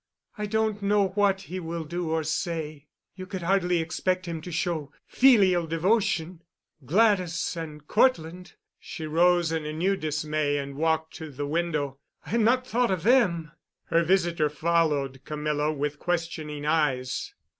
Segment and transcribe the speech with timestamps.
[0.35, 2.87] I don't know what he will do or say.
[3.13, 6.41] You could hardly expect him to show filial devotion.
[6.83, 12.65] Gladys and Cortland"—she rose in a new dismay and walked to the window—"I had not
[12.65, 13.51] thought of them."
[13.91, 17.35] Her visitor followed Camilla with questioning eyes.